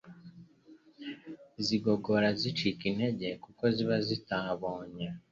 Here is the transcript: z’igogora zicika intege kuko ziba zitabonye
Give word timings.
z’igogora 1.65 2.27
zicika 2.39 2.83
intege 2.91 3.27
kuko 3.43 3.63
ziba 3.75 3.97
zitabonye 4.07 5.05